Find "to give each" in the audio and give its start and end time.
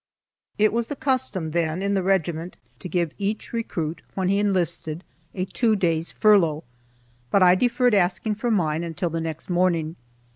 2.79-3.53